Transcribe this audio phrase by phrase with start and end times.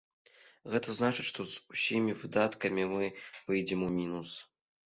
[0.75, 3.13] Гэта значыць, што з усімі выдаткамі мы
[3.51, 4.35] выйдзем у мінус.